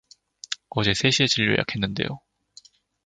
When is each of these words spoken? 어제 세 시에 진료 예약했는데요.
어제 0.71 0.95
세 0.95 1.11
시에 1.11 1.27
진료 1.27 1.51
예약했는데요. 1.53 2.19